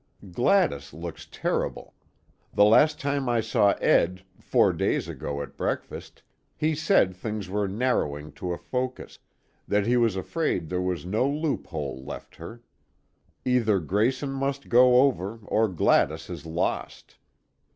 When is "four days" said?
4.39-5.07